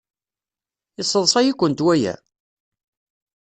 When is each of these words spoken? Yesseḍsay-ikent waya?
Yesseḍsay-ikent 0.97 1.79
waya? 1.85 2.15